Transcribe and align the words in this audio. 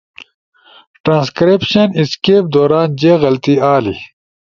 ٹرانسکرائپش 1.03 1.71
اسکیپ 1.99 2.43
دوران 2.55 2.87
جے 2.99 3.11
غلطی 3.21 3.55
آلی 3.73 3.95